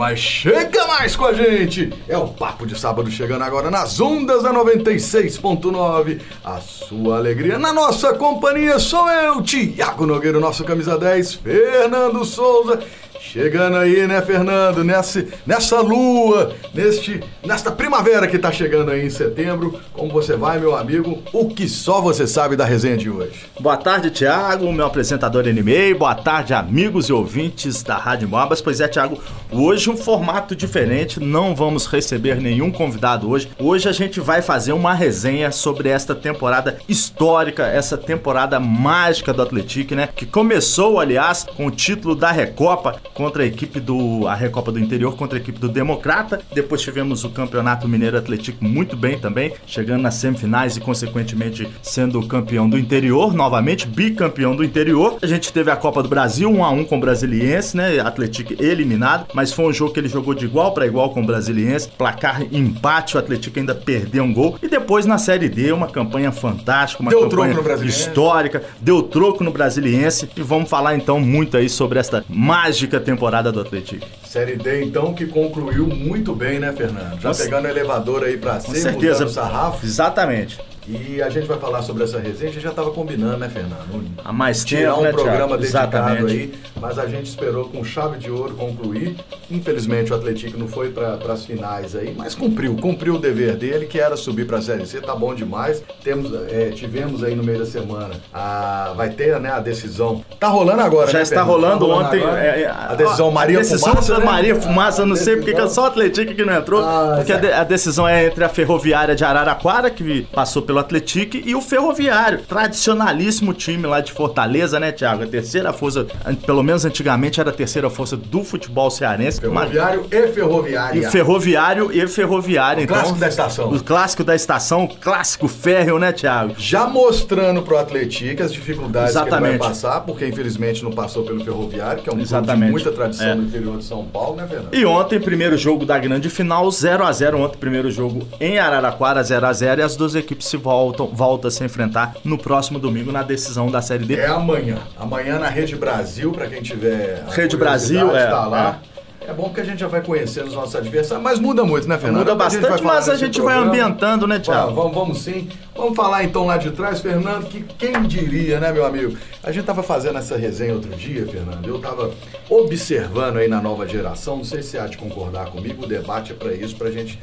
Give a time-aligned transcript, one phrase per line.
[0.00, 1.92] mas chega mais com a gente!
[2.08, 6.22] É o Papo de Sábado chegando agora nas ondas da 96.9.
[6.42, 12.80] A sua alegria na nossa companhia sou eu, Tiago Nogueira, nosso camisa 10, Fernando Souza
[13.22, 14.82] Chegando aí, né, Fernando?
[14.82, 19.78] Nessa, nessa lua, neste, nesta primavera que tá chegando aí em setembro.
[19.92, 21.22] Como você vai, meu amigo?
[21.32, 23.44] O que só você sabe da resenha de hoje?
[23.60, 25.92] Boa tarde, Tiago, meu apresentador anime.
[25.94, 28.62] Boa tarde, amigos e ouvintes da Rádio Mobas.
[28.62, 29.20] Pois é, Tiago,
[29.52, 31.20] hoje um formato diferente.
[31.20, 33.50] Não vamos receber nenhum convidado hoje.
[33.58, 39.42] Hoje a gente vai fazer uma resenha sobre esta temporada histórica, essa temporada mágica do
[39.42, 40.08] Atlético, né?
[40.16, 44.78] Que começou, aliás, com o título da Recopa contra a equipe do a Recopa do
[44.78, 46.40] Interior contra a equipe do Democrata.
[46.54, 52.26] Depois tivemos o Campeonato Mineiro Atlético muito bem também, chegando nas semifinais e consequentemente sendo
[52.26, 55.18] campeão do interior, novamente bicampeão do interior.
[55.20, 58.00] A gente teve a Copa do Brasil 1 a 1 com o Brasiliense, né?
[58.00, 61.26] Atlético eliminado, mas foi um jogo que ele jogou de igual para igual com o
[61.26, 61.90] Brasiliense.
[61.90, 64.56] Placar empate, o Atlético ainda perdeu um gol.
[64.62, 69.50] E depois na Série D, uma campanha fantástica, uma deu campanha histórica, deu troco no
[69.50, 70.30] Brasiliense.
[70.34, 74.06] E vamos falar então muito aí sobre esta mágica temporada do Atlético.
[74.24, 77.20] Série D, então, que concluiu muito bem, né, Fernando?
[77.20, 79.24] Já pegando o elevador aí pra cima, certeza.
[79.24, 79.84] o sarrafo.
[79.84, 80.58] Exatamente.
[80.88, 84.04] E a gente vai falar sobre essa resenha, a gente já estava combinando, né, Fernando?
[84.24, 86.32] Há mais tempo, Tirar um né, programa dedicado Exatamente.
[86.32, 89.16] aí, mas a gente esperou com chave de ouro concluir.
[89.50, 93.86] Infelizmente o Atlético não foi para as finais aí, mas cumpriu, cumpriu o dever dele,
[93.86, 95.82] que era subir para a Série C, tá bom demais.
[96.02, 100.24] Temos, é, tivemos aí no meio da semana, a, vai ter né, a decisão.
[100.38, 101.84] Tá rolando agora, Já né, está Fernando?
[101.84, 102.22] rolando tá ontem.
[102.22, 104.18] É, é, a decisão Maria a decisão Fumaça.
[104.18, 104.24] Né?
[104.24, 107.38] Maria Fumaça, não sei porque é só o Atlético que não entrou, ah, porque a,
[107.38, 111.60] de, a, decisão é entre a Ferroviária de Araraquara, que passou pelo Atlético, e o
[111.60, 112.40] Ferroviário.
[112.48, 115.24] Tradicionalíssimo time lá de Fortaleza, né, Thiago?
[115.24, 116.06] A terceira força,
[116.46, 119.40] pelo menos antigamente era a terceira força do futebol cearense.
[119.40, 120.12] Ferroviário mas...
[120.12, 120.98] e Ferroviária.
[120.98, 122.80] E ferroviário e Ferroviária.
[122.80, 123.72] O então, clássico da estação.
[123.72, 126.54] O clássico da estação, clássico férreo, né, Thiago?
[126.56, 129.40] Já mostrando pro Atlético as dificuldades Exatamente.
[129.40, 132.50] que ele vai passar, porque infelizmente não passou pelo Ferroviário, que é um Exatamente.
[132.50, 133.34] clube de muita tradição é.
[133.34, 134.74] no interior de São Paulo, né, Fernando?
[134.74, 139.22] E ontem, primeiro jogo da grande final, 0 a 0 Ontem, primeiro jogo em Araraquara,
[139.22, 142.78] 0 a 0 E as duas equipes se voltam, volta a se enfrentar no próximo
[142.78, 144.14] domingo na decisão da Série D.
[144.14, 144.78] É amanhã.
[144.98, 147.24] Amanhã na Rede Brasil, para quem tiver.
[147.30, 148.26] Rede Brasil, é.
[148.26, 148.80] Tá lá.
[148.86, 148.90] É.
[149.30, 151.98] É bom que a gente já vai conhecendo os nossos adversários, mas muda muito, né,
[151.98, 152.20] Fernando?
[152.20, 153.60] Muda bastante, a mas a gente programa.
[153.60, 154.74] vai ambientando, né, Tiago?
[154.74, 155.48] Vamos, vamos sim.
[155.76, 159.16] Vamos falar então lá de trás, Fernando, que quem diria, né, meu amigo?
[159.42, 161.64] A gente tava fazendo essa resenha outro dia, Fernando.
[161.64, 162.10] Eu tava
[162.48, 166.34] observando aí na nova geração, não sei se há de concordar comigo, o debate é
[166.34, 167.20] para isso, pra gente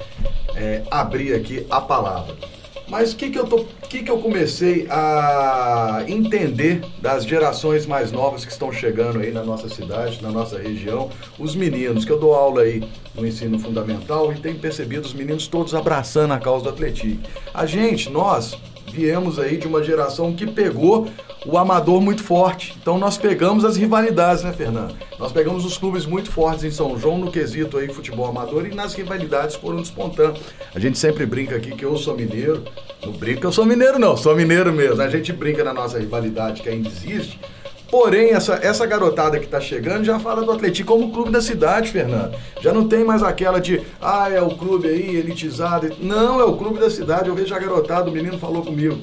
[0.55, 2.35] é, abrir aqui a palavra.
[2.89, 8.11] Mas o que, que, eu tô, que, que eu comecei a entender das gerações mais
[8.11, 11.09] novas que estão chegando aí na nossa cidade, na nossa região?
[11.37, 12.81] Os meninos, que eu dou aula aí
[13.13, 17.21] no ensino fundamental e tenho percebido os meninos todos abraçando a causa do Atlético.
[17.53, 18.57] A gente, nós,
[18.97, 21.07] viemos aí de uma geração que pegou
[21.45, 22.75] o amador muito forte.
[22.81, 24.95] Então nós pegamos as rivalidades, né, Fernando?
[25.19, 28.73] Nós pegamos os clubes muito fortes em São João no quesito aí futebol amador e
[28.73, 30.39] nas rivalidades foram despontando.
[30.73, 32.63] A gente sempre brinca aqui que eu sou mineiro.
[33.05, 34.99] Não brinca que eu sou mineiro não, sou mineiro mesmo.
[34.99, 37.39] A gente brinca na nossa rivalidade que ainda existe.
[37.89, 41.89] Porém, essa, essa garotada que está chegando já fala do Atlético como clube da cidade,
[41.89, 42.35] Fernando.
[42.61, 45.93] Já não tem mais aquela de, ah, é o clube aí, elitizado.
[46.01, 47.29] Não, é o clube da cidade.
[47.29, 48.97] Eu vejo a garotada, o menino falou comigo.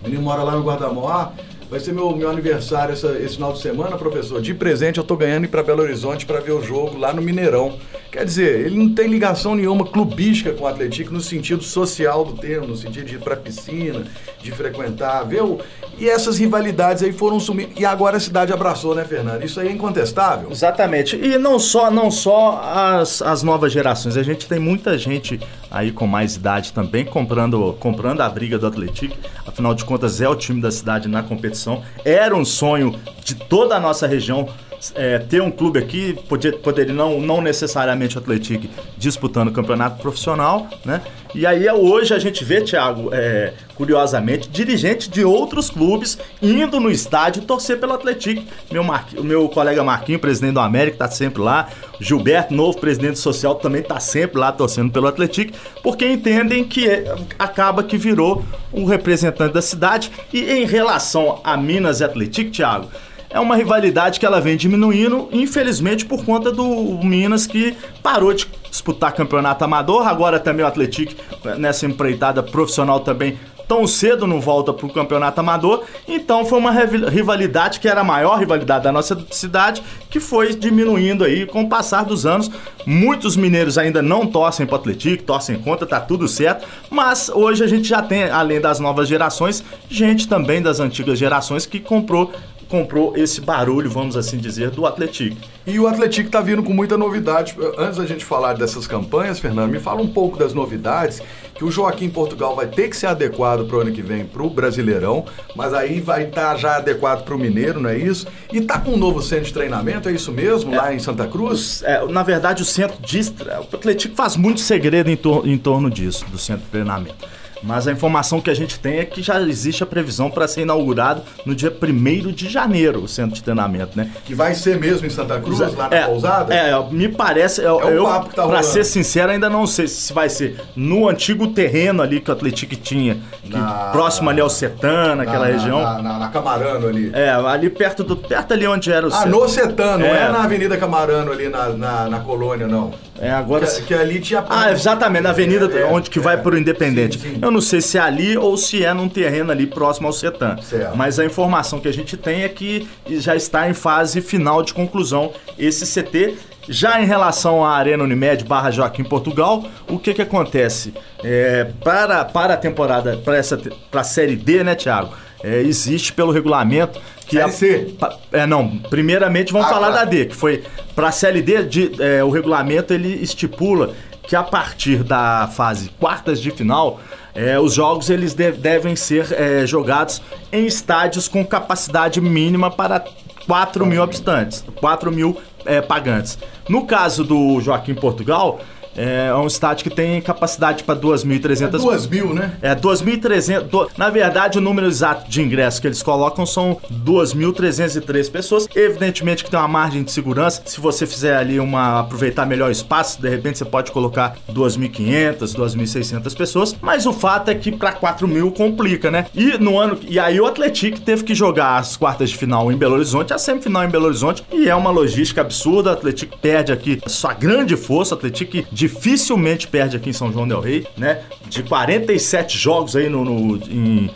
[0.00, 1.30] O menino mora lá no Guardamó.
[1.70, 4.40] Vai ser meu, meu aniversário essa, esse final de semana, professor.
[4.40, 7.20] De presente eu tô ganhando ir para Belo Horizonte para ver o jogo lá no
[7.20, 7.78] Mineirão.
[8.10, 12.32] Quer dizer, ele não tem ligação nenhuma clubística com o Atlético no sentido social do
[12.32, 14.02] termo, no sentido de ir pra piscina,
[14.42, 15.58] de frequentar, ver o...
[15.98, 17.72] E essas rivalidades aí foram sumindo.
[17.76, 19.44] E agora a cidade abraçou, né, Fernando?
[19.44, 20.50] Isso aí é incontestável.
[20.50, 21.16] Exatamente.
[21.16, 24.16] E não só, não só as, as novas gerações.
[24.16, 25.38] A gente tem muita gente
[25.70, 29.14] aí com mais idade também comprando, comprando a briga do Atlético.
[29.58, 31.82] Afinal de contas, é o time da cidade na competição.
[32.04, 34.48] Era um sonho de toda a nossa região
[34.94, 38.66] é, ter um clube aqui, podia, poderia não, não necessariamente o Atlético
[38.96, 41.00] disputando o campeonato profissional, né?
[41.34, 46.90] E aí hoje a gente vê, Thiago, é, curiosamente, dirigentes de outros clubes indo no
[46.90, 48.42] estádio torcer pelo Atlético.
[48.72, 49.06] Meu Mar...
[49.16, 51.68] O meu colega Marquinho, presidente do América, está sempre lá.
[52.00, 55.52] Gilberto, novo presidente social, também está sempre lá torcendo pelo Atlético,
[55.82, 58.42] porque entendem que é, acaba que virou
[58.72, 60.10] um representante da cidade.
[60.32, 62.88] E em relação a Minas e Atlético, Thiago,
[63.30, 66.64] é uma rivalidade que ela vem diminuindo, infelizmente por conta do
[67.02, 71.14] Minas que parou de disputar campeonato amador, agora também o Atlético
[71.58, 73.38] nessa empreitada profissional também
[73.68, 78.04] tão cedo não volta para o campeonato amador, então foi uma rivalidade que era a
[78.04, 82.50] maior rivalidade da nossa cidade, que foi diminuindo aí com o passar dos anos.
[82.86, 87.62] Muitos mineiros ainda não torcem para o Atlético, torcem contra, tá tudo certo, mas hoje
[87.62, 92.32] a gente já tem, além das novas gerações, gente também das antigas gerações que comprou
[92.68, 95.36] comprou esse barulho, vamos assim dizer, do Atlético.
[95.66, 97.56] E o Atlético está vindo com muita novidade.
[97.76, 101.22] Antes da gente falar dessas campanhas, Fernando, me fala um pouco das novidades
[101.54, 104.42] que o Joaquim Portugal vai ter que ser adequado para o ano que vem para
[104.42, 105.24] o Brasileirão,
[105.56, 108.28] mas aí vai estar tá já adequado para o Mineiro, não é isso?
[108.52, 111.26] E tá com um novo centro de treinamento, é isso mesmo, é, lá em Santa
[111.26, 111.82] Cruz?
[111.82, 113.20] É, na verdade, o centro de...
[113.20, 117.26] O Atlético faz muito segredo em, tor em torno disso, do centro de treinamento.
[117.62, 120.62] Mas a informação que a gente tem é que já existe a previsão para ser
[120.62, 124.10] inaugurado no dia 1 de janeiro o centro de treinamento, né?
[124.24, 126.54] Que vai ser mesmo em Santa Cruz, lá na é, pousada?
[126.54, 127.62] É, me parece.
[127.62, 131.08] Eu, é papo que tá Pra ser sincero, ainda não sei se vai ser no
[131.08, 135.82] antigo terreno ali que o Atlético tinha, na, próximo ali ao Setana, aquela na, região.
[135.82, 137.10] Na, na, na, Camarano ali.
[137.12, 138.16] É, ali perto do.
[138.16, 140.08] Perto ali onde era o Ah, no Setano, é.
[140.08, 142.92] não é na Avenida Camarano ali na, na colônia, não.
[143.20, 143.66] É, agora.
[143.66, 144.44] Que, que ali tinha.
[144.48, 147.18] Ah, exatamente, na avenida é, onde que é, vai pro Independente.
[147.18, 147.38] Sim, sim.
[147.42, 150.56] Eu não sei se é ali ou se é num terreno ali próximo ao Setan.
[150.62, 150.96] Certo.
[150.96, 154.72] Mas a informação que a gente tem é que já está em fase final de
[154.72, 156.36] conclusão esse CT.
[156.68, 160.92] Já em relação à Arena Unimed barra Joaquim Portugal, o que que acontece?
[161.24, 163.58] É, para, para a temporada, para essa
[163.90, 165.14] para a Série D, né, Thiago?
[165.42, 167.94] É, existe pelo regulamento que Série a, C.
[168.32, 169.98] É, não, primeiramente vamos ah, falar tá.
[169.98, 170.64] da D, que foi
[170.94, 173.94] para a Série D, de, é, o regulamento ele estipula
[174.28, 177.00] que a partir da fase quartas de final,
[177.34, 180.20] é, os jogos eles de, devem ser é, jogados
[180.52, 183.02] em estádios com capacidade mínima para
[183.46, 186.38] 4 mil habitantes, 4 mil é, pagantes.
[186.68, 188.60] No caso do Joaquim Portugal,
[188.98, 191.62] é um estádio que tem capacidade para 2.300...
[191.62, 192.52] É 2.000, né?
[192.60, 193.90] É, 2.300...
[193.96, 198.68] Na verdade, o número exato de ingressos que eles colocam são 2.303 pessoas.
[198.74, 200.62] Evidentemente que tem uma margem de segurança.
[200.66, 202.00] Se você fizer ali uma...
[202.00, 206.76] aproveitar melhor o espaço, de repente você pode colocar 2.500, 2.600 pessoas.
[206.80, 209.26] Mas o fato é que para 4.000 complica, né?
[209.34, 209.98] E no ano...
[210.08, 213.38] E aí o Atlético teve que jogar as quartas de final em Belo Horizonte, a
[213.38, 214.42] semifinal em Belo Horizonte.
[214.52, 215.90] E é uma logística absurda.
[215.90, 218.14] O Atlético perde aqui sua grande força.
[218.14, 221.20] O Atlético de dificilmente perde aqui em São João del Rei, né?
[221.48, 224.10] De 47 jogos aí no, no em,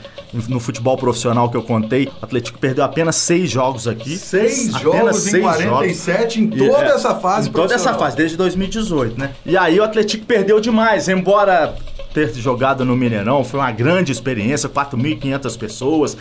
[0.49, 4.17] no futebol profissional que eu contei, o Atlético perdeu apenas seis jogos aqui.
[4.17, 6.37] Seis jogos seis em 47 jogos.
[6.37, 9.33] em toda e, essa fase Em toda essa fase, desde 2018, né?
[9.45, 11.77] E aí o Atlético perdeu demais, embora
[12.15, 16.17] ter jogado no Mineirão foi uma grande experiência, 4.500 pessoas,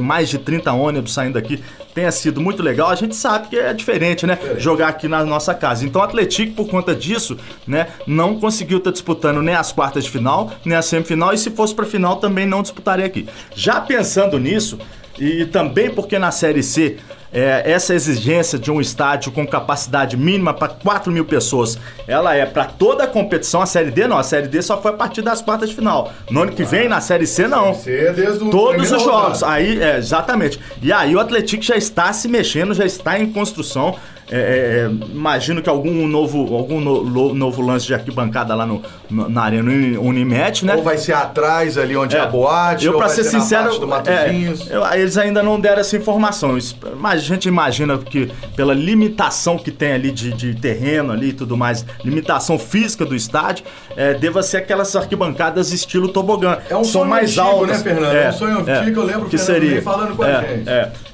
[0.00, 1.62] mais de 30 ônibus saindo daqui,
[1.94, 2.90] tenha sido muito legal.
[2.90, 4.38] A gente sabe que é diferente, né?
[4.58, 5.86] Jogar aqui na nossa casa.
[5.86, 10.04] Então o Atlético, por conta disso, né, não conseguiu estar tá disputando nem as quartas
[10.04, 13.28] de final, nem a semifinal, e se fosse para final também não disputaria aqui.
[13.54, 14.78] Já pensando nisso,
[15.18, 16.96] e também porque na Série C
[17.34, 21.76] é, essa exigência de um estádio com capacidade mínima para 4 mil pessoas,
[22.06, 23.60] ela é para toda a competição.
[23.60, 26.12] A Série D não, a Série D só foi a partir das quartas de final.
[26.30, 27.74] No ano que vem, na Série C, não.
[27.74, 29.42] Série C é desde o Todos os jogos.
[29.42, 30.60] Aí, é, exatamente.
[30.80, 33.96] E aí o Atlético já está se mexendo, já está em construção.
[34.30, 38.82] É, é, é, imagino que algum novo, algum no, novo lance de arquibancada lá no,
[39.10, 40.76] no, na Arena Unimed, né?
[40.76, 43.70] Ou vai ser atrás ali onde é, a boate, eu, para ser, ser sincero,
[44.06, 46.56] é, eu, eles ainda não deram essa informação.
[46.96, 51.32] Mas a gente imagina que pela limitação que tem ali de, de terreno ali e
[51.32, 56.58] tudo mais, limitação física do estádio, é, deva ser aquelas arquibancadas estilo tobogã.
[56.70, 58.16] É um sonho mais antigo, altas, né, Fernando?
[58.16, 60.64] É, um sonho antigo, eu lembro que seria falando com a gente.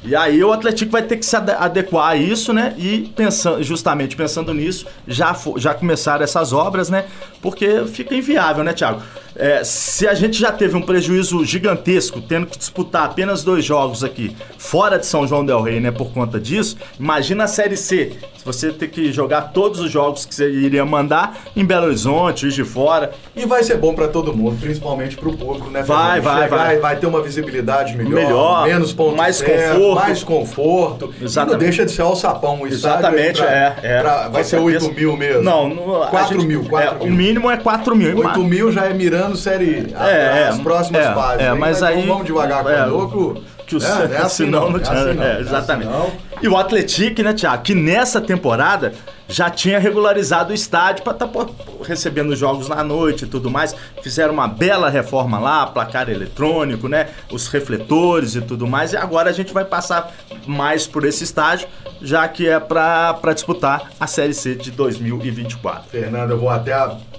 [0.04, 2.74] E aí o Atlético vai ter que se adequar a isso, né?
[2.78, 7.06] E pensando, justamente pensando nisso, já, já começaram essas obras, né?
[7.40, 9.02] Porque fica inviável, né, Thiago?
[9.36, 14.02] É, se a gente já teve um prejuízo gigantesco tendo que disputar apenas dois jogos
[14.02, 18.12] aqui fora de São João del Rei, né, por conta disso, imagina a Série C.
[18.36, 22.48] Se você ter que jogar todos os jogos que você iria mandar em Belo Horizonte,
[22.48, 23.12] de Fora.
[23.36, 25.82] E vai ser bom para todo mundo, principalmente para o público, né?
[25.82, 26.78] Vai, vai, vai.
[26.78, 31.14] Vai ter uma visibilidade melhor, melhor menos pontos mais certo, conforto, mais conforto.
[31.20, 31.50] Exatamente.
[31.50, 34.00] E não deixa de ser o sapão, o Exatamente, pra, é, é.
[34.00, 35.42] Pra, vai ser 8 mil mesmo.
[35.42, 35.76] Não,
[36.08, 37.12] 4 mil, 4 é, mil.
[37.12, 38.16] O mínimo é 4 mil.
[38.16, 41.40] 8 mil já é mirando série a, é, as próximas é, fases.
[41.40, 43.42] É, mas aí, vamos devagar com é, o louco.
[43.66, 45.92] Que o, é, é assim não, não, tinha, é assim não, é, exatamente.
[45.92, 48.94] É assim e o Atlético, né, Tiago, que nessa temporada
[49.28, 51.46] já tinha regularizado o estádio para estar tá,
[51.84, 53.76] recebendo jogos na noite e tudo mais.
[54.02, 57.10] Fizeram uma bela reforma lá, placar eletrônico, né?
[57.30, 58.92] Os refletores e tudo mais.
[58.92, 60.12] E agora a gente vai passar
[60.46, 61.68] mais por esse estádio,
[62.02, 65.90] já que é para disputar a Série C de 2024.
[65.90, 66.72] Fernando, eu vou até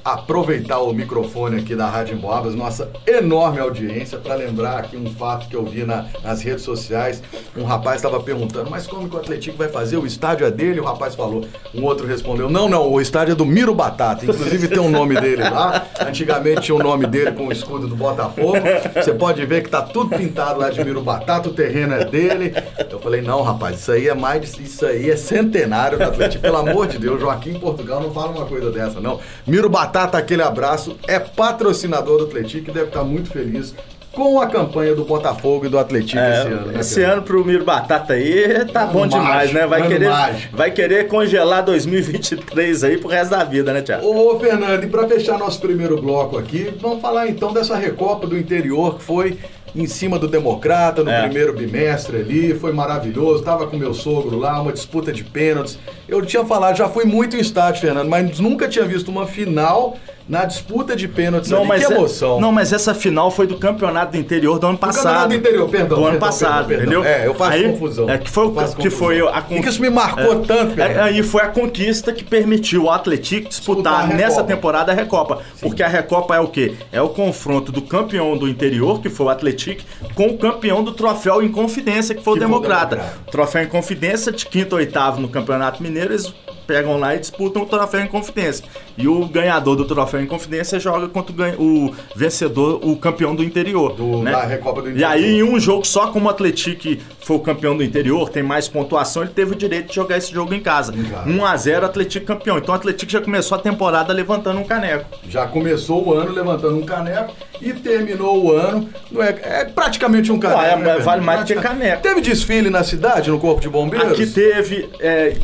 [0.04, 5.48] aproveitar o microfone aqui da Rádio Emboabas, nossa enorme audiência, para lembrar aqui um fato
[5.48, 7.22] que eu vi na, nas redes sociais.
[7.56, 9.98] Um rapaz estava perguntando, mas como que o Atlético vai fazer?
[9.98, 10.80] O estádio é dele?
[10.80, 11.46] O rapaz falou.
[11.74, 14.26] Um outro respondeu, não, não, o estádio é do Miro Batata.
[14.26, 15.86] Inclusive tem o um nome dele lá.
[16.00, 18.58] Antigamente tinha o nome dele com o escudo do Botafogo.
[18.96, 22.54] Você pode ver que tá tudo pintado lá de Miro Batata, o terreno é dele.
[23.02, 26.42] Falei, não, rapaz, isso aí é mais isso aí é centenário do Atlético.
[26.42, 29.20] Pelo amor de Deus, Joaquim Portugal não fala uma coisa dessa, não.
[29.46, 33.76] Miro Batata Batata, aquele abraço, é patrocinador do Atlético e deve estar muito feliz
[34.12, 36.68] com a campanha do Botafogo e do Atlético é, esse ano.
[36.68, 39.66] Né, esse ano pro Miro Batata aí tá bom demais, né?
[39.66, 40.10] Vai querer,
[40.52, 44.06] vai querer congelar 2023 aí pro resto da vida, né, Tiago?
[44.06, 48.38] Ô, Fernando, e pra fechar nosso primeiro bloco aqui, vamos falar então dessa Recopa do
[48.38, 49.40] Interior que foi
[49.76, 51.22] em cima do Democrata no é.
[51.24, 53.44] primeiro bimestre ali, foi maravilhoso.
[53.44, 55.78] Tava com meu sogro lá, uma disputa de pênaltis.
[56.08, 59.98] Eu tinha falado, já fui muito em estádio, Fernando, mas nunca tinha visto uma final
[60.28, 61.68] na disputa de pênaltis não, ali.
[61.68, 62.38] Mas que é- emoção.
[62.38, 65.02] É, não, mas essa final foi do Campeonato do Interior do ano passado.
[65.02, 65.88] Do Campeonato do Interior, perdão.
[65.88, 67.04] Do perdão, ano passado, perdão, entendeu?
[67.04, 68.10] É, eu faço aí, confusão.
[68.10, 71.06] É, que foi, o, que foi a E que isso me marcou é, tanto, cara.
[71.06, 75.40] Aí foi a conquista que permitiu o Atlético disputar, disputar nessa temporada a Recopa.
[75.56, 75.68] Sim.
[75.68, 76.76] Porque a Recopa é o quê?
[76.92, 79.84] É o confronto do campeão do interior, que foi o Atlético,
[80.16, 82.96] com o campeão do troféu em confidência, que foi que o Democrata.
[82.96, 83.32] Democrata.
[83.32, 86.34] Troféu em confidência de quinto ou oitavo no Campeonato Mineiro, eles
[86.66, 88.66] pegam lá e disputam o troféu em confidência.
[88.98, 93.94] E o ganhador do troféu em confidência joga contra o, vencedor, o campeão do interior.
[93.94, 94.32] Do, né?
[94.32, 95.10] Da Recopa do Interior.
[95.10, 98.44] E aí, em um jogo só, como o Atlético foi o campeão do interior, tem
[98.44, 100.92] mais pontuação, ele teve o direito de jogar esse jogo em casa.
[100.92, 102.58] 1x0 Atlético campeão.
[102.58, 105.06] Então o Atlético já começou a temporada levantando um caneco.
[105.30, 108.90] Já começou o ano levantando um caneco e terminou o ano.
[109.12, 110.62] Não é, é praticamente um caneco.
[110.62, 112.02] Ué, né, vale mais do que caneco.
[112.02, 114.12] Teve desfile na cidade, no Corpo de Bombeiros?
[114.12, 115.36] Aqui teve, é,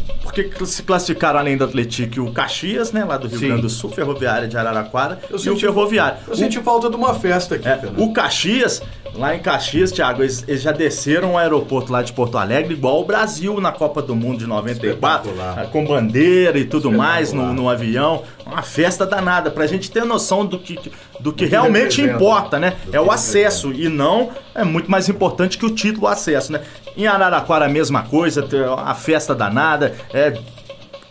[0.44, 3.48] porque se classificaram além do Atlético o Caxias, né, lá do Rio Sim.
[3.48, 6.20] Grande do Sul, Ferroviária de Araraquara, eu e o Ferroviário.
[6.28, 8.82] Eu o, senti falta de uma festa aqui, é, O Caxias,
[9.18, 13.02] lá em Caxias, Thiago, eles, eles, já desceram o aeroporto lá de Porto Alegre, igual
[13.02, 15.32] o Brasil na Copa do Mundo de 94,
[15.72, 18.24] com bandeira e tudo mais no, no avião.
[18.46, 20.80] Uma festa danada, pra gente ter noção do que,
[21.20, 22.78] do que, realmente importa, né?
[22.92, 26.62] é o acesso e não é muito mais importante que o título o acesso, né?
[26.96, 28.48] Em Araraquara a mesma coisa,
[28.78, 30.38] a festa danada, é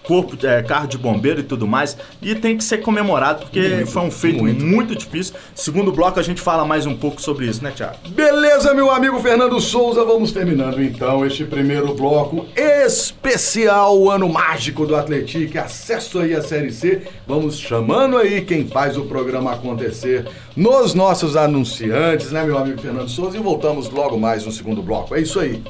[0.07, 1.97] corpo, é, carro de bombeiro e tudo mais.
[2.23, 4.65] E tem que ser comemorado, porque muito, foi um feito muito.
[4.65, 4.97] muito.
[4.97, 5.35] difícil.
[5.55, 7.97] Segundo bloco, a gente fala mais um pouco sobre isso, né, Tiago?
[8.09, 10.05] Beleza, meu amigo Fernando Souza.
[10.05, 15.59] Vamos terminando então este primeiro bloco especial, o ano mágico do Atlético.
[15.59, 17.03] Acesso aí à Série C.
[17.27, 23.09] Vamos chamando aí quem faz o programa acontecer nos nossos anunciantes, né, meu amigo Fernando
[23.09, 23.37] Souza?
[23.37, 25.15] E voltamos logo mais no segundo bloco.
[25.15, 25.63] É isso aí.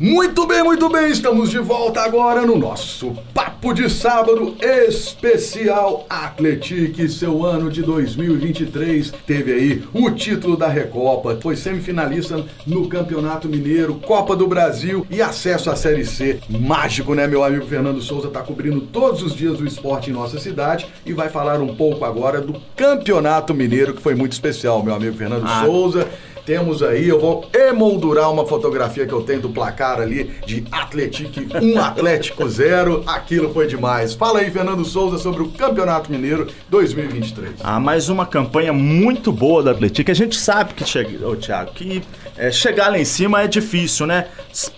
[0.00, 7.08] Muito bem, muito bem, estamos de volta agora no nosso Papo de Sábado especial Atletique.
[7.08, 13.96] Seu ano de 2023 teve aí o título da Recopa, foi semifinalista no Campeonato Mineiro,
[13.96, 16.38] Copa do Brasil e acesso à Série C.
[16.48, 20.38] Mágico, né, meu amigo Fernando Souza tá cobrindo todos os dias o esporte em nossa
[20.38, 24.94] cidade e vai falar um pouco agora do Campeonato Mineiro, que foi muito especial, meu
[24.94, 25.64] amigo Fernando ah.
[25.64, 26.06] Souza.
[26.48, 31.40] Temos aí, eu vou emoldurar uma fotografia que eu tenho do placar ali de Atlético
[31.62, 33.04] 1, Atlético 0.
[33.06, 34.14] Aquilo foi demais.
[34.14, 37.56] Fala aí, Fernando Souza, sobre o Campeonato Mineiro 2023.
[37.62, 40.10] Ah, mais uma campanha muito boa do Atlético.
[40.10, 42.02] A gente sabe que, chega, ô, Thiago, que
[42.34, 44.28] é, chegar lá em cima é difícil, né?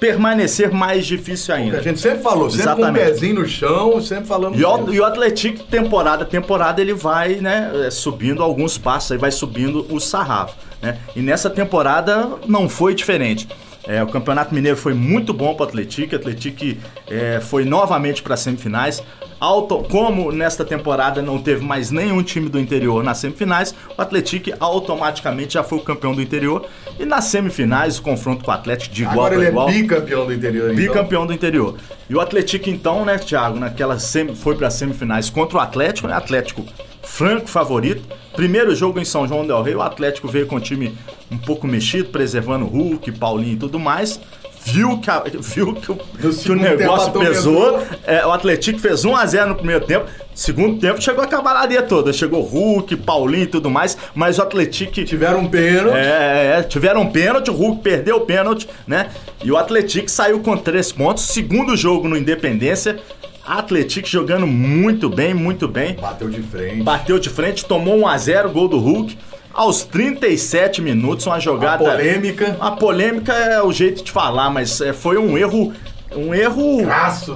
[0.01, 1.79] Permanecer mais difícil ainda.
[1.79, 3.05] A gente sempre falou, sempre Exatamente.
[3.05, 4.59] com o pezinho no chão, sempre falando.
[4.59, 9.13] E o, e o Atlético, temporada a temporada, ele vai, né, é, subindo alguns passos,
[9.13, 10.69] aí vai subindo o sarrafo.
[10.83, 10.99] Né?
[11.15, 13.49] E nessa temporada não foi diferente.
[13.87, 16.15] É, o Campeonato Mineiro foi muito bom para o Atlético.
[16.15, 19.03] O Atlético é, foi novamente para as semifinais.
[19.41, 24.51] Auto, como nesta temporada não teve mais nenhum time do interior nas semifinais, o Atlético
[24.61, 26.67] automaticamente já foi o campeão do interior.
[26.99, 29.69] E nas semifinais, o confronto com o Atlético de igual Agora ele é igual.
[29.69, 30.65] é bicampeão do interior.
[30.67, 30.77] Então.
[30.77, 31.77] Bicampeão do interior.
[32.09, 36.07] E o Atlético, então, né, Thiago, naquela semi, foi para as semifinais contra o Atlético,
[36.07, 36.15] né?
[36.15, 36.67] Atlético
[37.11, 38.03] franco favorito.
[38.35, 40.97] Primeiro jogo em São João del Rei, o Atlético veio com o time
[41.31, 44.21] um pouco mexido, preservando Hulk, Paulinho e tudo mais.
[44.65, 47.83] Viu que, a, viu que, o, que o negócio pesou.
[48.07, 50.07] É, o Atlético fez 1x0 no primeiro tempo.
[50.35, 52.13] Segundo tempo chegou a cavalaria toda.
[52.13, 53.97] Chegou Hulk, Paulinho e tudo mais.
[54.15, 54.93] Mas o Atlético.
[55.05, 55.97] Tiveram um pênalti.
[55.97, 57.51] É, é, tiveram um pênalti.
[57.51, 59.11] O Hulk perdeu o pênalti, né?
[59.43, 61.25] E o Atlético saiu com três pontos.
[61.25, 62.99] Segundo jogo no Independência.
[63.47, 65.95] Atlético jogando muito bem, muito bem.
[65.95, 66.83] Bateu de frente.
[66.83, 69.17] Bateu de frente, tomou 1 a 0 gol do Hulk.
[69.53, 71.83] aos 37 minutos, uma jogada.
[71.83, 72.57] Uma polêmica.
[72.61, 75.73] A polêmica é o jeito de falar, mas é, foi um erro
[76.17, 76.83] um erro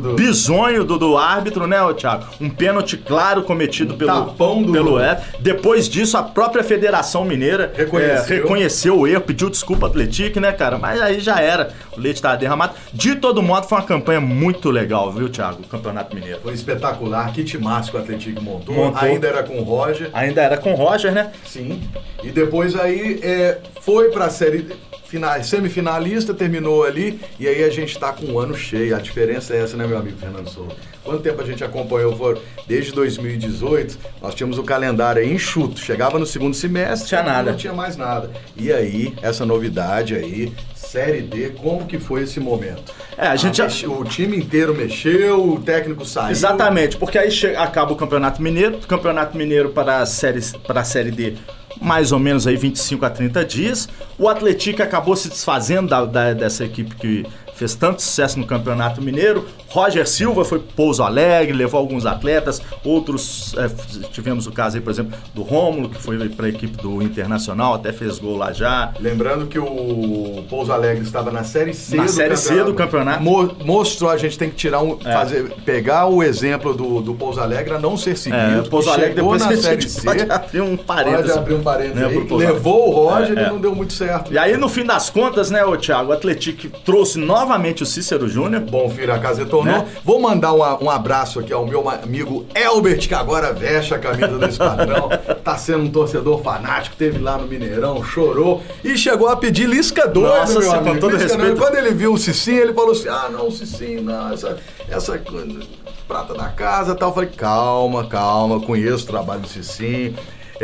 [0.00, 0.14] do...
[0.14, 2.26] bizonho do, do árbitro, né, Thiago?
[2.40, 4.34] Um pênalti claro cometido um pelo
[4.72, 5.22] pelo é.
[5.38, 10.40] Depois disso, a própria Federação Mineira reconheceu, é, reconheceu o erro, pediu desculpa ao Atlético,
[10.40, 10.78] né, cara?
[10.78, 11.70] Mas aí já era.
[11.96, 12.74] O leite estava derramado.
[12.92, 15.62] De todo modo, foi uma campanha muito legal, viu, Thiago?
[15.62, 16.40] O Campeonato Mineiro.
[16.42, 17.32] Foi espetacular.
[17.32, 18.74] Que timaço que o Atlético montou.
[18.74, 19.00] montou.
[19.00, 20.10] Ainda era com o Roger.
[20.12, 21.32] Ainda era com o Roger, né?
[21.44, 21.80] Sim.
[22.22, 24.66] E depois aí é, foi pra série
[25.14, 28.96] final, semifinalista, terminou ali, e aí a gente está com um ano cheio.
[28.96, 30.74] A diferença é essa, né, meu amigo Fernando Souza?
[31.04, 32.14] Quanto tempo a gente acompanhou?
[32.66, 35.78] Desde 2018, nós tínhamos o calendário aí enxuto.
[35.78, 37.50] Chegava no segundo semestre, tinha nada.
[37.52, 38.30] não tinha mais nada.
[38.56, 42.92] E aí, essa novidade aí, Série D, como que foi esse momento?
[43.16, 43.88] É, a gente ah, já...
[43.88, 46.30] O time inteiro mexeu, o técnico saiu.
[46.30, 47.48] Exatamente, porque aí che...
[47.48, 51.34] acaba o Campeonato Mineiro, o Campeonato Mineiro para a Série, para a série D
[51.80, 53.88] mais ou menos aí 25 a 30 dias.
[54.18, 59.00] O Atlético acabou se desfazendo da, da, dessa equipe que fez tanto sucesso no Campeonato
[59.00, 59.46] Mineiro.
[59.68, 63.68] Roger Silva foi Pouso Alegre, levou alguns atletas, outros é,
[64.12, 67.74] tivemos o caso aí, por exemplo, do Rômulo, que foi para a equipe do Internacional,
[67.74, 68.92] até fez gol lá já.
[69.00, 72.58] Lembrando que o Pouso Alegre estava na Série C na do série campeonato.
[72.58, 73.22] C do campeonato.
[73.22, 75.12] Mo mostrou, a gente tem que tirar um, é.
[75.12, 78.42] fazer, pegar o exemplo do, do Pouso Alegre a não ser seguido.
[78.42, 81.26] É, o Pouso Alegre depois na série C, pode abrir um parênteses.
[81.26, 83.48] Pode abrir um parênteses né, Levou o Roger é, e é.
[83.48, 84.32] não deu muito certo.
[84.32, 88.26] E aí, no fim das contas, né, o Thiago, o Atlético trouxe novamente o Cícero
[88.26, 88.62] Júnior.
[88.62, 89.74] Bom filho, a casa retornou.
[89.74, 89.86] Né?
[90.02, 94.38] Vou mandar um, um abraço aqui ao meu amigo Elbert, que agora veste a camisa
[94.38, 95.10] do Esquadrão.
[95.44, 100.08] tá sendo um torcedor fanático, teve lá no Mineirão, chorou e chegou a pedir Lisca
[100.08, 100.94] doido, Nossa, meu amigo.
[100.94, 101.60] Com todo Lisca respeito.
[101.60, 104.56] Quando ele viu o Cicinho, ele falou assim: ah, não, Cicinho, não, essa,
[104.88, 105.20] essa
[106.08, 107.10] prata da casa e tal.
[107.10, 110.14] Eu falei, calma, calma, conheço o trabalho do Cicinho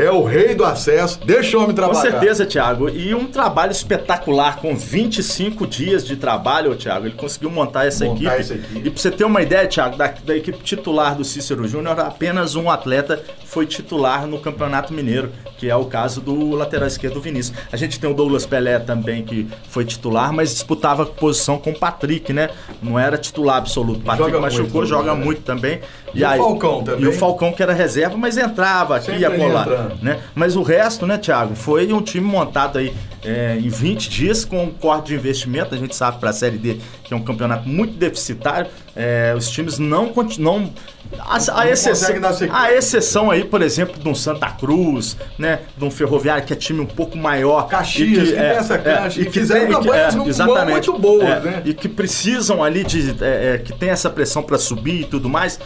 [0.04, 1.21] é o rei do acesso.
[1.25, 2.00] Deixa o homem trabalhar.
[2.00, 2.88] Com certeza, Thiago.
[2.88, 7.07] E um trabalho espetacular, com 25 dias de trabalho, Thiago.
[7.07, 8.40] Ele conseguiu montar essa, montar equipe.
[8.40, 8.78] essa equipe.
[8.78, 12.54] E pra você ter uma ideia, Thiago, da, da equipe titular do Cícero Júnior, apenas
[12.54, 17.57] um atleta foi titular no Campeonato Mineiro, que é o caso do lateral esquerdo Vinícius.
[17.73, 21.78] A gente tem o Douglas Pelé também, que foi titular, mas disputava posição com o
[21.78, 22.50] Patrick, né?
[22.80, 24.02] Não era titular absoluto.
[24.02, 25.25] Patrick joga machucou, muito, joga né?
[25.25, 25.80] muito também.
[26.14, 27.04] E, e aí, o Falcão também.
[27.04, 29.89] E o Falcão, que era reserva, mas entrava aqui e acolá.
[30.03, 30.20] Né?
[30.35, 32.92] Mas o resto, né, Thiago, foi um time montado aí
[33.24, 35.74] é, em 20 dias com um corte de investimento.
[35.74, 38.70] A gente sabe para a Série D que é um campeonato muito deficitário.
[38.94, 40.72] É, os times não continuam.
[41.18, 42.14] A, a, exceção,
[42.53, 45.61] a exceção aí, por exemplo, de um Santa Cruz, né?
[45.76, 47.66] De um Ferroviário que é time um pouco maior.
[47.66, 50.88] Caxias, que, que é, tem essa cancha, é, e que fizeram tem, campanhas é, exatamente,
[50.88, 51.62] muito boas, é, né?
[51.64, 53.16] E que precisam ali de.
[53.20, 55.59] É, é, que tem essa pressão para subir e tudo mais.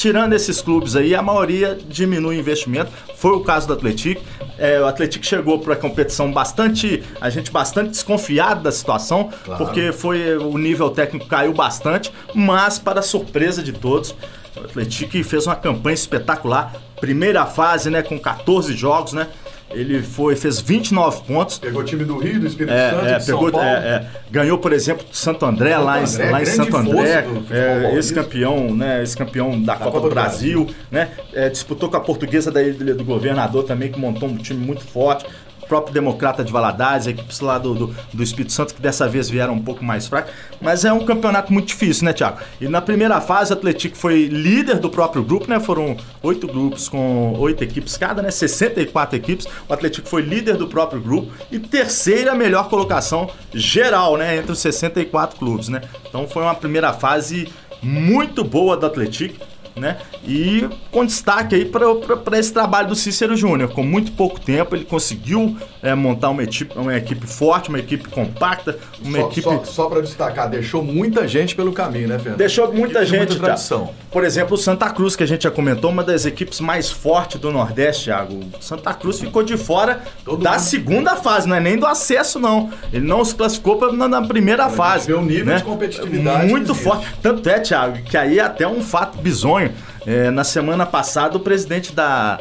[0.00, 2.90] Tirando esses clubes aí, a maioria diminui o investimento.
[3.16, 4.22] Foi o caso do Atlético.
[4.56, 9.62] É, o Atlético chegou para a competição bastante, a gente bastante desconfiado da situação, Claro.
[9.62, 14.14] porque foi o nível técnico caiu bastante, mas para surpresa de todos,
[14.56, 16.74] o Atlético fez uma campanha espetacular.
[16.98, 19.28] Primeira fase, né, com 14 jogos, né?
[19.72, 21.58] Ele foi, fez 29 pontos.
[21.58, 23.66] Pegou o time do Rio, do Espírito É, Santo, é, de São pegou, Paulo.
[23.66, 27.26] é, é, ganhou, por exemplo, Santo André, Santo lá, em, André, lá em Santo André,
[27.50, 32.60] é, ex-campeão, né, ex-campeão da, Copa, do Brasil, né, é, disputou com a portuguesa da
[32.60, 35.24] do Governador também, que montou um time muito forte,
[35.70, 39.54] próprio Democrata de Valadares, equipes lá do, do, do Espírito Santo, que dessa vez vieram
[39.54, 42.38] um pouco mais fracos, mas é um campeonato muito difícil, né, Thiago?
[42.60, 46.88] E na primeira fase, o Atlético foi líder do próprio grupo, né, foram oito grupos
[46.88, 51.30] com oito equipes cada, né, 64 equipes, o Atlético foi líder do próprio grupo.
[51.52, 55.82] E terceira melhor colocação geral, né, entre os 64 clubes, né?
[56.08, 57.48] Então foi uma primeira fase
[57.80, 59.46] muito boa do Atlético,
[59.80, 59.96] né?
[60.24, 63.70] E com destaque aí para esse trabalho do Cícero Júnior.
[63.72, 68.08] Com muito pouco tempo, ele conseguiu é, montar uma equipe, uma equipe forte, uma equipe
[68.08, 69.42] compacta, uma Só, equipe.
[69.42, 72.38] só, só para destacar, deixou muita gente pelo caminho, né, Fernando?
[72.38, 73.92] Deixou muita gente, muita tradição.
[74.10, 77.40] Por exemplo, o Santa Cruz, que a gente já comentou, uma das equipes mais fortes
[77.40, 78.34] do Nordeste, Thiago.
[78.58, 80.60] O Santa Cruz ficou de fora Todo da mundo.
[80.60, 82.70] segunda fase, não é nem do acesso, não.
[82.92, 85.06] Ele não se classificou pra- na, na primeira fase.
[85.06, 85.56] vê o nível né?
[85.58, 87.06] de competitividade Muito forte.
[87.22, 89.72] Tanto é, Thiago, que aí é até um fato bizonho.
[90.06, 92.40] É, na semana passada, o presidente da,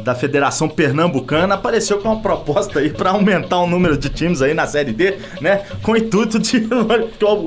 [0.00, 4.54] da Federação Pernambucana apareceu com uma proposta aí para aumentar o número de times aí
[4.54, 5.62] na Série D, né?
[5.82, 6.68] Com o intuito de.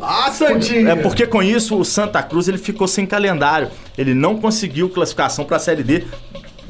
[0.02, 0.92] Ah, Santinha!
[0.92, 3.70] É porque com isso o Santa Cruz ele ficou sem calendário.
[3.98, 6.04] Ele não conseguiu classificação para a Série D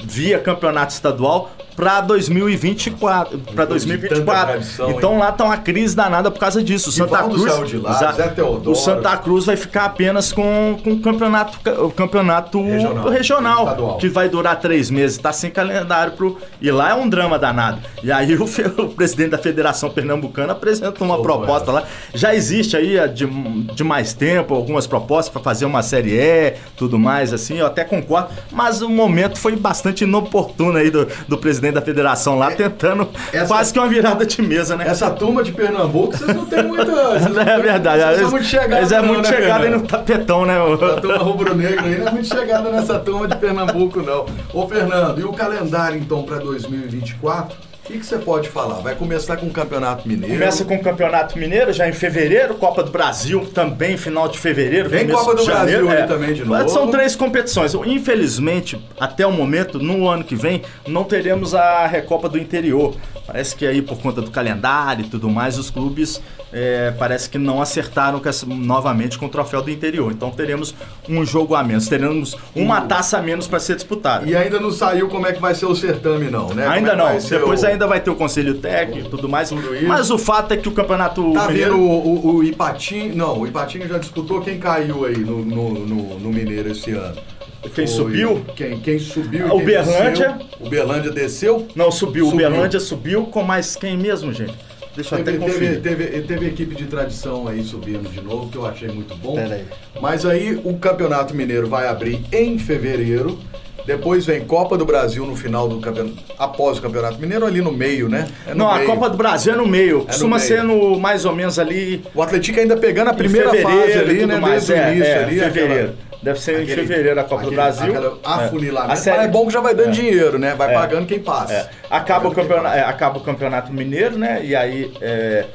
[0.03, 4.61] via campeonato estadual para 2024, para 2024.
[4.89, 6.89] Então lá tá uma crise danada por causa disso.
[6.89, 10.91] O Santa Cruz, de lá, Zé Teodoro, o Santa Cruz vai ficar apenas com, com
[10.93, 15.17] o campeonato, o campeonato regional, regional que vai durar três meses.
[15.17, 17.79] Tá sem calendário pro e lá é um drama danado.
[18.03, 18.43] E aí o,
[18.83, 21.83] o presidente da Federação Pernambucana apresentou uma proposta lá.
[22.13, 26.99] Já existe aí de, de mais tempo algumas propostas para fazer uma série E, tudo
[26.99, 27.57] mais assim.
[27.57, 31.81] Eu até concordo, mas o momento foi bastante inoportuno aí do, do presidente presidente da
[31.81, 34.85] federação lá, é, tentando essa, quase que uma virada de mesa, né?
[34.87, 36.91] Essa turma de Pernambuco, vocês não têm muita.
[36.91, 38.01] é verdade.
[38.01, 38.77] Vocês são muito chegados.
[38.77, 40.55] Eles é muito né, chegado aí no tapetão, né?
[40.57, 44.25] A turma rubro-negra aí não é muito chegada nessa turma de Pernambuco, não.
[44.53, 47.70] Ô, Fernando, e o calendário então para 2024?
[47.91, 48.75] O que você pode falar?
[48.75, 50.33] Vai começar com o Campeonato Mineiro.
[50.33, 54.89] Começa com o Campeonato Mineiro já em fevereiro, Copa do Brasil também final de fevereiro.
[54.89, 56.03] Vem Copa do Brasil é.
[56.07, 56.69] também de novo.
[56.69, 57.73] São três competições.
[57.73, 62.95] Infelizmente, até o momento, no ano que vem, não teremos a Recopa do Interior.
[63.27, 66.21] Parece que aí por conta do calendário e tudo mais, os clubes
[66.53, 70.11] é, parece que não acertaram com essa, novamente com o troféu do interior.
[70.11, 70.75] Então teremos
[71.07, 74.29] um jogo a menos, teremos uma taça a menos para ser disputada.
[74.29, 76.67] E ainda não saiu como é que vai ser o certame, não, né?
[76.67, 77.17] Ainda é não.
[77.17, 77.67] Depois o...
[77.67, 79.49] ainda vai ter o conselho técnico e tudo mais.
[79.49, 81.33] Tudo mas o fato é que o campeonato.
[81.33, 81.73] Tá Mineiro...
[81.73, 83.15] vendo o, o, o Ipatinho?
[83.15, 87.17] Não, o Ipatinho já disputou quem caiu aí no, no, no, no Mineiro esse ano.
[87.61, 88.43] Quem Foi subiu?
[88.55, 89.55] Quem, quem subiu?
[89.55, 90.39] O Berlândia.
[90.59, 91.67] O Berlândia desceu?
[91.75, 92.25] Não, subiu.
[92.25, 92.47] subiu.
[92.47, 94.55] O Berlândia subiu com mais quem mesmo, gente?
[94.95, 95.81] Deixa eu teve, até conferir.
[95.81, 99.37] Teve, teve, teve, equipe de tradição aí subindo de novo, que eu achei muito bom.
[99.37, 99.65] Aí.
[100.01, 103.39] Mas aí o Campeonato Mineiro vai abrir em fevereiro.
[103.85, 107.71] Depois vem Copa do Brasil no final do campeonato, após o Campeonato Mineiro, ali no
[107.71, 108.27] meio, né?
[108.45, 108.83] É no Não, meio.
[108.83, 110.01] a Copa do Brasil é no meio.
[110.01, 110.47] É Costuma no meio.
[110.47, 112.03] ser no mais ou menos ali.
[112.13, 114.37] O Atlético ainda pegando a primeira fase ali, né?
[114.37, 114.67] Mais.
[114.67, 115.39] Desde é, o início é, ali.
[115.39, 115.93] Fevereiro.
[115.93, 116.10] Aquela...
[116.21, 118.19] Deve ser aquele, em fevereiro a Copa aquele, do Brasil.
[118.23, 118.93] Afunilamento.
[118.93, 118.95] É.
[118.95, 119.23] Série...
[119.23, 119.91] é bom que já vai dando é.
[119.91, 120.53] dinheiro, né?
[120.53, 120.73] Vai é.
[120.73, 121.53] pagando quem passa.
[121.53, 121.69] É.
[121.89, 124.39] Acaba, o campeonato, é, acaba o campeonato mineiro, né?
[124.43, 125.45] E aí é,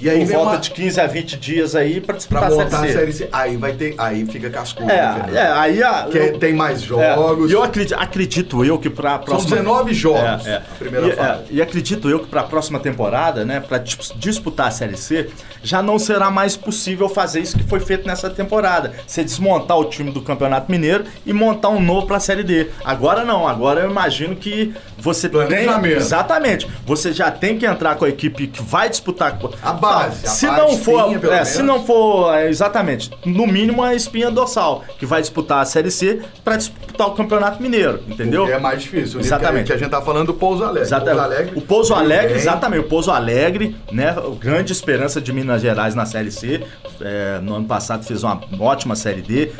[0.00, 0.58] e aí por volta uma...
[0.58, 3.28] de 15 a 20 dias aí para disputar pra montar a série C.
[3.32, 4.90] Aí vai ter, aí fica cascudo.
[4.90, 7.50] É, né, é aí a, que eu, tem mais jogos.
[7.50, 10.46] E eu acredito, acredito eu que para próxima São 19 jogos.
[10.46, 10.56] É, é.
[10.56, 11.42] A primeira e, fase.
[11.50, 15.30] e acredito eu que para a próxima temporada, né, para disputar a série C,
[15.62, 18.92] já não será mais possível fazer isso que foi feito nessa temporada.
[19.06, 22.68] Você desmontar o time do Campeonato Mineiro e montar um novo para a série D.
[22.84, 26.68] Agora não, agora eu imagino que você tem exatamente.
[26.86, 30.28] Você já tem que entrar com a equipe que vai disputar a base.
[30.28, 34.84] Se a não for, é, se não for é, exatamente, no mínimo a espinha dorsal
[34.98, 38.42] que vai disputar a série C para disputar o Campeonato Mineiro, entendeu?
[38.42, 39.20] Porque é mais difícil.
[39.20, 39.66] Exatamente.
[39.66, 40.82] Que a gente tá falando do Pouso Alegre.
[40.82, 41.16] Exatamente.
[41.16, 41.58] Pouso Alegre.
[41.58, 42.80] O Pouso Alegre, exatamente.
[42.80, 44.14] O Pouso Alegre, né?
[44.38, 46.62] Grande esperança de Minas Gerais na série C.
[47.00, 49.52] É, no ano passado fez uma ótima série D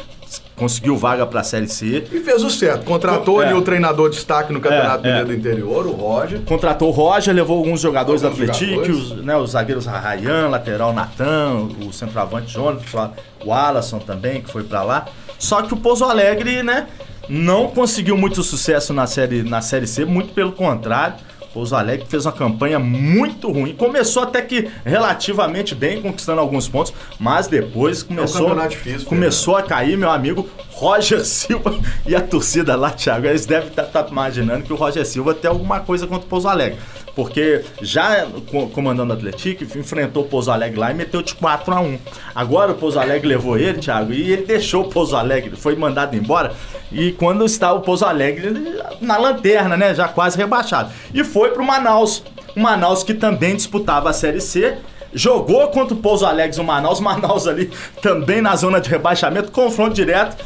[0.56, 2.04] conseguiu vaga para a Série C.
[2.12, 2.84] E fez o certo.
[2.84, 3.46] Contratou é.
[3.46, 5.24] ali o treinador de destaque no Campeonato é, é.
[5.24, 6.40] do Interior, o Roger.
[6.40, 10.92] Contratou o Roger, levou alguns jogadores alguns da Atlético, os, né, os zagueiros Rayan, lateral
[10.92, 13.12] Natan, o centroavante Jonathan,
[13.44, 15.06] o Alasson também, que foi para lá.
[15.38, 16.88] Só que o Pouso Alegre, né,
[17.28, 21.14] não conseguiu muito sucesso na série, na série C, muito pelo contrário.
[21.52, 23.74] Pouso Alegre fez uma campanha muito ruim.
[23.74, 29.56] Começou até que relativamente bem, conquistando alguns pontos, mas depois começou, é um difícil, começou
[29.56, 33.26] a cair, meu amigo Roger Silva e a torcida lá, Thiago.
[33.26, 36.28] Eles devem estar tá, tá imaginando que o Roger Silva tem alguma coisa contra o
[36.28, 36.78] Pouso Alegre.
[37.16, 38.28] Porque já
[38.72, 41.98] comandando o Atlético, enfrentou o Pouso Alegre lá e meteu de 4 a 1
[42.32, 46.14] Agora o Pouso Alegre levou ele, Thiago, e ele deixou o Pouso Alegre, foi mandado
[46.14, 46.52] embora.
[46.92, 49.92] E quando está o Pouso Alegre na lanterna, né?
[49.96, 50.92] Já quase rebaixado.
[51.12, 52.22] E foi pro Manaus.
[52.54, 54.78] O Manaus que também disputava a Série C
[55.12, 57.68] jogou contra o Pouso Alegre o Manaus, Manaus ali
[58.00, 60.36] também na zona de rebaixamento, confronto direto.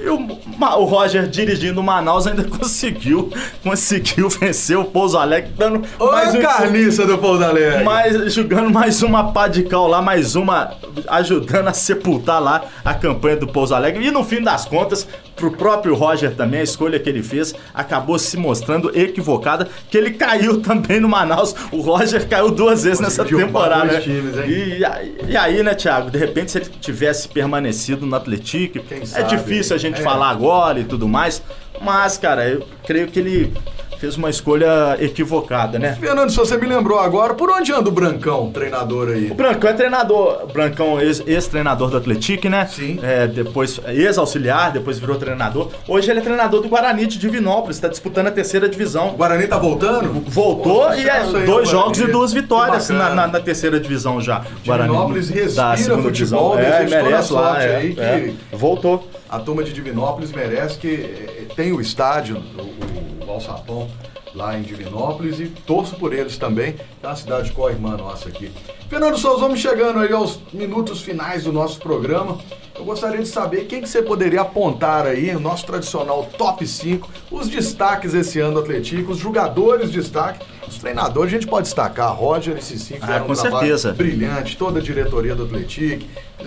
[0.00, 3.30] E o, o Roger dirigindo o Manaus ainda conseguiu,
[3.62, 7.84] conseguiu vencer o Pouso Alegre, dando Ô, mais um, carniça do Pouso Alegre.
[7.84, 10.72] Mais, jogando mais uma pá de cal lá, mais uma
[11.08, 14.06] ajudando a sepultar lá a campanha do Pouso Alegre.
[14.06, 15.06] E no fim das contas,
[15.38, 20.10] pro próprio Roger também, a escolha que ele fez acabou se mostrando equivocada, que ele
[20.10, 21.54] caiu também no Manaus.
[21.72, 23.92] O Roger caiu duas vezes nessa temporada.
[23.92, 24.00] Né?
[24.00, 28.80] Times, e, e, aí, né, Thiago, de repente se ele tivesse permanecido no Atlético,
[29.14, 30.02] é difícil a gente é.
[30.02, 31.40] falar agora e tudo mais,
[31.80, 33.52] mas, cara, eu creio que ele
[33.98, 35.96] fez uma escolha equivocada, né?
[36.00, 39.30] Fernando, se você me lembrou agora, por onde anda o Brancão, treinador aí?
[39.30, 42.66] O Brancão é treinador, Brancão ex-treinador do Atlético, né?
[42.66, 42.98] Sim.
[43.02, 45.70] É, depois ex-auxiliar, depois virou treinador.
[45.86, 49.08] Hoje ele é treinador do Guarani de Divinópolis, está disputando a terceira divisão.
[49.08, 50.22] O Guarani tá voltando?
[50.26, 54.44] Voltou e é dois jogos e duas vitórias na, na, na, terceira divisão já.
[54.62, 56.58] Divinópolis Guarani, respira da futebol, divisão.
[56.58, 59.08] É, merece lá, é, aí é, que voltou.
[59.28, 62.97] A turma de Divinópolis merece que eh, tem o estádio, o,
[63.28, 63.88] o Alçapão
[64.34, 68.50] lá em Divinópolis e torço por eles também, é uma cidade co-irmã nossa aqui.
[68.88, 72.38] Fernando Souza, vamos chegando aí aos minutos finais do nosso programa.
[72.74, 77.10] Eu gostaria de saber quem que você poderia apontar aí, o nosso tradicional top 5,
[77.30, 81.64] os destaques esse ano do Atlético, os jogadores de destaque, os treinadores, a gente pode
[81.64, 83.92] destacar, Roger e Cici ah, com um certeza.
[83.92, 86.04] brilhante, toda a diretoria do Atlético,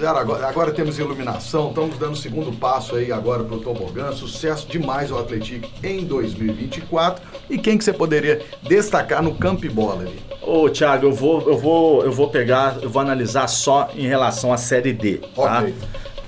[0.07, 4.67] agora, agora temos iluminação, estamos dando o segundo passo aí agora para o Tobogã, sucesso
[4.67, 10.03] demais ao Atlético em 2024, e quem que você poderia destacar no campo e bola
[10.03, 10.19] ali?
[10.41, 14.51] Ô, Thiago, eu vou, eu vou, eu vou pegar, eu vou analisar só em relação
[14.51, 15.59] à Série D, tá?
[15.59, 15.73] Ok.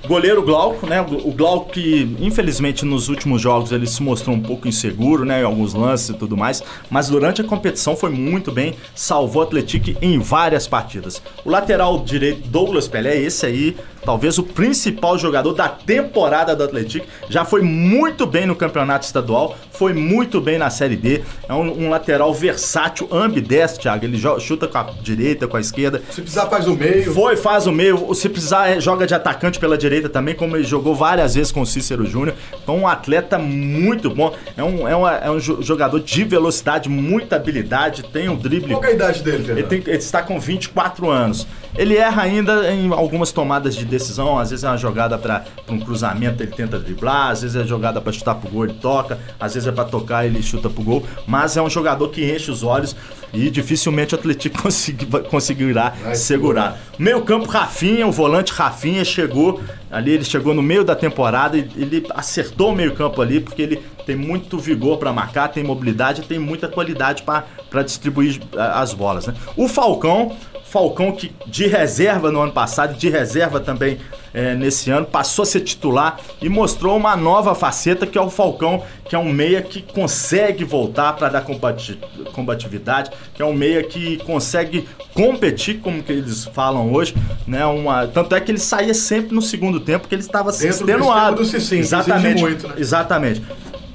[0.06, 1.00] Goleiro Glauco, né?
[1.00, 5.40] O Glauco que, infelizmente, nos últimos jogos ele se mostrou um pouco inseguro, né?
[5.40, 6.62] Em alguns lances e tudo mais.
[6.90, 11.22] Mas durante a competição foi muito bem, salvou o Atlético em várias partidas.
[11.42, 17.06] O lateral direito, Douglas Pelé, esse aí, talvez o principal jogador da temporada do Atlético.
[17.28, 21.22] Já foi muito bem no campeonato estadual, foi muito bem na Série D.
[21.48, 24.04] É um, um lateral versátil, ambidestro, Thiago.
[24.04, 26.02] Ele chuta com a direita, com a esquerda.
[26.10, 27.12] Se precisar, faz o meio.
[27.12, 28.14] Foi, faz o meio.
[28.14, 31.62] Se precisar, é, joga de atacante pela direita também, como ele jogou várias vezes com
[31.62, 32.36] o Cícero Júnior.
[32.62, 34.34] Então, um atleta muito bom.
[34.56, 38.72] É um, é, uma, é um jogador de velocidade, muita habilidade, tem um drible.
[38.74, 41.46] Qual é a idade dele, Ele, tem, ele está com 24 anos.
[41.76, 45.78] Ele erra ainda em algumas tomadas de decisão, às vezes é uma jogada para um
[45.78, 49.54] cruzamento, ele tenta driblar, às vezes é jogada para chutar pro gol, ele toca, às
[49.54, 52.62] vezes é para tocar, ele chuta pro gol, mas é um jogador que enche os
[52.62, 52.94] olhos
[53.32, 54.58] e dificilmente o Atlético
[55.28, 56.78] conseguirá segurar.
[56.98, 59.60] Meio campo Rafinha, o volante Rafinha chegou.
[59.90, 63.62] Ali, ele chegou no meio da temporada e ele acertou o meio campo ali porque
[63.62, 69.26] ele tem muito vigor para marcar, tem mobilidade, tem muita qualidade para distribuir as bolas.
[69.26, 69.34] Né?
[69.56, 70.36] O Falcão
[70.74, 73.96] Falcão que de reserva no ano passado de reserva também
[74.34, 78.28] é, nesse ano passou a ser titular e mostrou uma nova faceta que é o
[78.28, 81.96] Falcão, que é um meia que consegue voltar para dar combati
[82.32, 87.14] combatividade, que é um meia que consegue competir, como que eles falam hoje,
[87.46, 87.64] né?
[87.64, 91.44] Uma, tanto é que ele saía sempre no segundo tempo que ele estava se extenuado.
[91.44, 92.74] Do exatamente, muito, né?
[92.78, 93.42] exatamente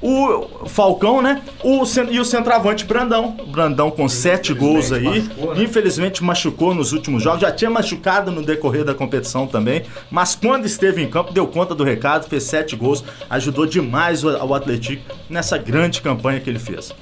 [0.02, 1.42] o Falcão, né?
[1.62, 3.36] O, e o centroavante Brandão.
[3.48, 5.04] Brandão com sete gols aí.
[5.04, 5.62] Machucou, né?
[5.62, 7.40] Infelizmente machucou nos últimos jogos.
[7.40, 9.82] Já tinha machucado no decorrer da competição também.
[10.10, 13.04] Mas quando esteve em campo, deu conta do recado, fez sete gols.
[13.28, 16.92] Ajudou demais o Atlético nessa grande campanha que ele fez.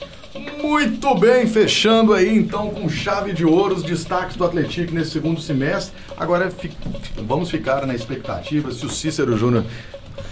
[0.63, 5.41] Muito bem, fechando aí então com chave de ouro os destaques do Atlético nesse segundo
[5.41, 5.95] semestre.
[6.17, 6.53] Agora
[7.17, 9.65] vamos ficar na expectativa se o Cícero Júnior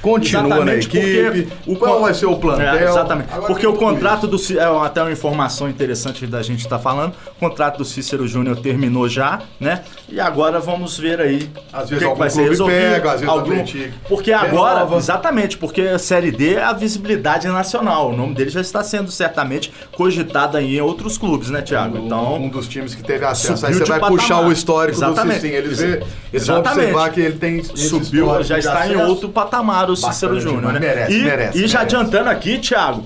[0.03, 2.75] continua exatamente na equipe, o qual vai ser o plantel.
[2.75, 6.77] É, exatamente, Agora porque o contrato do é até uma informação interessante da gente estar
[6.77, 9.83] tá falando, o contrato do Cícero Júnior terminou já, né?
[10.09, 12.77] E agora vamos ver aí às vezes que, que vai ser resolvido.
[12.77, 13.64] Pega, às vezes algum,
[14.09, 14.96] porque agora, renova.
[14.96, 19.11] exatamente, porque a Série D é a visibilidade nacional, o nome dele já está sendo
[19.11, 21.99] certamente cogitado em outros clubes, né, Thiago?
[21.99, 24.18] Então, um dos times que teve acesso, aí você vai patamar.
[24.18, 25.40] puxar o histórico exatamente.
[25.40, 29.76] do eles, vê, eles vão observar que ele tem subiu, já está em outro patamar
[29.93, 30.81] o Cícero Júnior, né?
[30.81, 31.59] Merece, e, merece.
[31.59, 31.97] E já merece.
[31.97, 33.05] adiantando aqui, Thiago,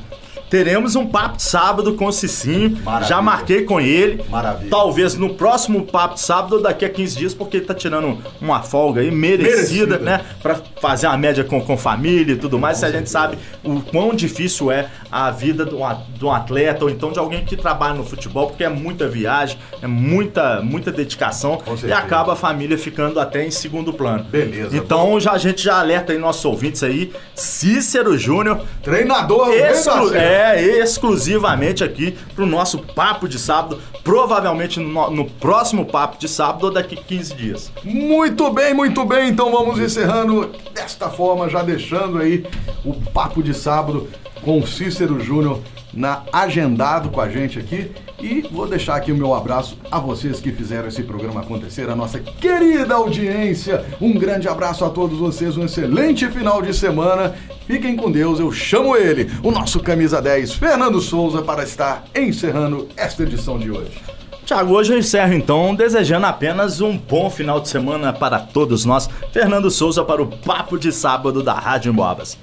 [0.50, 2.76] Teremos um papo de sábado com o Cicinho.
[2.82, 3.08] Maravilha.
[3.08, 4.24] Já marquei com ele.
[4.28, 4.68] Maravilha.
[4.68, 8.18] Talvez no próximo papo de sábado ou daqui a 15 dias, porque ele tá tirando
[8.40, 9.98] uma folga aí merecida, merecida.
[9.98, 10.20] né?
[10.42, 12.78] Pra fazer uma média com, com família e tudo mais.
[12.78, 17.12] Se a gente sabe o quão difícil é a vida de um atleta ou então
[17.12, 21.92] de alguém que trabalha no futebol, porque é muita viagem, é muita, muita dedicação e
[21.92, 24.24] acaba a família ficando até em segundo plano.
[24.24, 24.76] Beleza.
[24.76, 27.12] Então já, a gente já alerta aí nossos ouvintes aí.
[27.36, 28.60] Cícero Júnior.
[28.82, 35.84] Treinador, exclu é, é exclusivamente aqui pro nosso papo de sábado, provavelmente no, no, próximo
[35.84, 37.72] papo de sábado ou daqui 15 dias.
[37.84, 39.28] Muito bem, muito bem.
[39.28, 42.44] Então vamos encerrando desta forma, já deixando aí
[42.84, 44.08] o papo de sábado
[44.42, 45.60] com o Cícero Júnior
[45.92, 47.90] na agendado com a gente aqui
[48.22, 51.96] e vou deixar aqui o meu abraço a vocês que fizeram esse programa acontecer, a
[51.96, 53.84] nossa querida audiência.
[54.00, 57.34] Um grande abraço a todos vocês, um excelente final de semana.
[57.66, 62.88] Fiquem com Deus, eu chamo ele, o nosso camisa 10, Fernando Souza, para estar encerrando
[62.96, 64.00] esta edição de hoje.
[64.44, 69.08] Tiago, hoje eu encerro então desejando apenas um bom final de semana para todos nós.
[69.32, 72.36] Fernando Souza para o Papo de Sábado da Rádio Embobas.